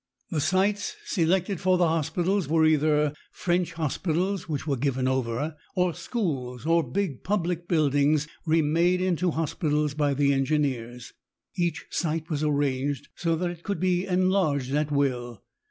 The 0.31 0.41
sites 0.41 0.95
selected 1.05 1.59
for 1.61 1.77
the 1.77 1.87
hospitals 1.87 2.47
were 2.47 2.65
either 2.65 3.13
French 3.31 3.73
hospitals 3.73 4.49
which 4.49 4.65
were 4.65 4.75
given 4.75 5.07
over, 5.07 5.55
or 5.75 5.93
schools 5.93 6.65
or 6.65 6.81
big 6.81 7.23
public 7.23 7.67
buildings 7.67 8.27
remade 8.47 8.99
into 8.99 9.29
hospitals 9.29 9.93
by 9.93 10.15
the 10.15 10.33
engineers. 10.33 11.13
Each 11.55 11.85
site 11.91 12.31
was 12.31 12.41
arranged 12.43 13.09
so 13.15 13.35
that 13.35 13.51
it 13.51 13.61
could 13.61 13.79
be 13.79 14.07
enlarged 14.07 14.73
at 14.73 14.91
will. 14.91 15.43